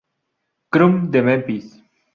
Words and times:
Crump 0.77 0.99
de 1.17 1.21
Memphis. 1.29 1.71